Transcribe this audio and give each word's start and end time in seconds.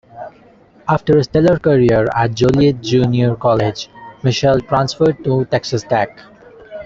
After 0.89 1.19
a 1.19 1.23
stellar 1.23 1.59
career 1.59 2.07
at 2.15 2.33
Joliet 2.33 2.81
Junior 2.81 3.35
College, 3.35 3.87
Mitchell 4.23 4.59
transferred 4.59 5.23
to 5.23 5.45
Texas 5.45 5.83
Tech. 5.83 6.17